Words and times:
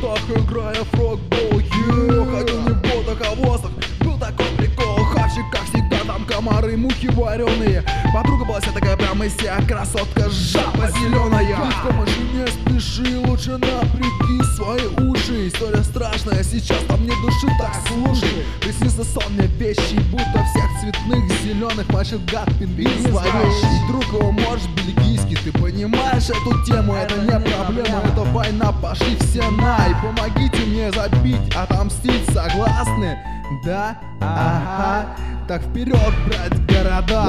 так 0.00 0.20
играя 0.38 0.84
фрог 0.84 1.31
комары, 6.42 6.76
мухи 6.76 7.08
вареные. 7.08 7.84
Подруга 8.12 8.44
была 8.44 8.60
вся 8.60 8.72
такая 8.72 8.96
прямо 8.96 9.24
из 9.26 9.34
себя 9.36 9.58
Красотка, 9.66 10.28
жаба 10.28 10.90
зеленая 10.90 11.56
Ты 11.82 11.92
в 11.92 11.96
машине 11.96 12.46
спеши, 12.46 13.18
лучше 13.18 13.52
напряги 13.52 14.42
свои 14.56 14.86
уши. 15.08 15.48
История 15.48 15.82
страшная, 15.82 16.42
сейчас 16.42 16.78
там 16.88 17.02
нет 17.04 17.16
души 17.22 17.46
Так 17.58 17.74
слушай, 17.88 18.44
приснится 18.60 19.04
сон 19.04 19.32
мне 19.32 19.46
вещи 19.46 19.98
Будто 20.10 20.44
всех 20.44 20.68
цветных 20.80 21.42
зеленых 21.42 21.88
мочит 21.90 22.24
гад 22.30 22.48
пингвин 22.58 23.10
зловещий 23.10 23.88
Друг 23.88 24.04
его 24.08 24.32
может 24.32 24.68
бельгийский, 24.70 25.36
ты 25.36 25.52
понимаешь 25.52 26.28
эту 26.28 26.64
тему 26.64 26.94
Это 26.94 27.16
не 27.22 27.30
проблема, 27.30 28.02
это 28.04 28.22
война, 28.32 28.72
пошли 28.72 29.16
все 29.20 29.48
на 29.50 29.78
И 29.86 29.94
помогите 30.02 30.58
мне 30.66 30.92
забить, 30.92 31.54
отомстить, 31.54 32.26
согласны? 32.26 33.18
Да? 33.64 33.96
Ага, 34.20 35.06
так 35.48 35.62
вперед 35.62 36.12
брать 36.26 36.66
города 36.66 37.21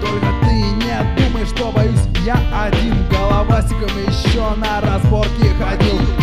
только 0.00 0.26
ты 0.42 0.52
не 0.52 1.16
думай, 1.16 1.44
что 1.46 1.70
боюсь. 1.70 2.00
Я 2.24 2.36
один 2.64 2.94
Головастиком 3.10 3.90
еще 4.06 4.54
на 4.56 4.80
разборке 4.80 5.50
ходил 5.58 6.21